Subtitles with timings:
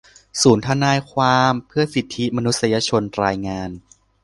[0.41, 3.69] ศูนย์ทนายความเพื่อสิทธิมนุษยชน รายงาน